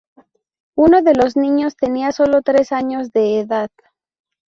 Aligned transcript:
Uno 0.75 1.03
de 1.03 1.13
los 1.13 1.37
niños 1.37 1.75
tenía 1.75 2.11
solo 2.11 2.41
tres 2.41 2.71
años 2.71 3.11
de 3.11 3.39
edad. 3.41 3.69